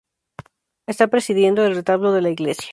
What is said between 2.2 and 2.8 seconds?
la iglesia.